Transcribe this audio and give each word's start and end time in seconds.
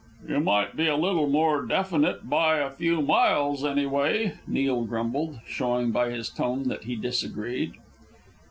"You 0.27 0.39
might 0.39 0.75
be 0.75 0.87
a 0.87 0.95
little 0.97 1.27
more 1.29 1.63
definite 1.63 2.27
by 2.27 2.57
a 2.57 2.71
few 2.71 3.03
miles, 3.03 3.63
anyway," 3.63 4.33
Neil 4.47 4.83
grumbled, 4.83 5.37
showing 5.45 5.91
by 5.91 6.09
his 6.09 6.27
tone 6.31 6.63
that 6.69 6.85
he 6.85 6.95
disagreed. 6.95 7.73